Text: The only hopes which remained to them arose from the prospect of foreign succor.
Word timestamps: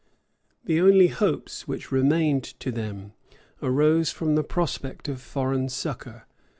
The 0.65 0.81
only 0.81 1.09
hopes 1.09 1.67
which 1.67 1.91
remained 1.91 2.43
to 2.59 2.71
them 2.71 3.13
arose 3.61 4.09
from 4.09 4.33
the 4.33 4.43
prospect 4.43 5.07
of 5.07 5.21
foreign 5.21 5.69
succor. 5.69 6.25